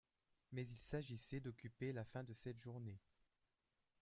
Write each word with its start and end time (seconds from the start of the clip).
Mais 0.51 0.65
il 0.67 0.79
s’agissait 0.79 1.41
d’occuper 1.41 1.93
la 1.93 2.03
fin 2.03 2.23
de 2.23 2.33
cette 2.33 2.57
journée. 2.59 2.99